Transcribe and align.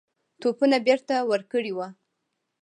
توپونه 0.41 0.77
بیرته 0.85 1.15
ورکړي 1.31 1.71
وه. 1.77 1.87